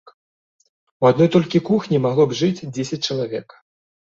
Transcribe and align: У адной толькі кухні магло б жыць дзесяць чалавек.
У 1.03 1.09
адной 1.09 1.29
толькі 1.35 1.63
кухні 1.69 2.01
магло 2.07 2.25
б 2.33 2.41
жыць 2.41 2.65
дзесяць 2.79 3.03
чалавек. 3.07 3.47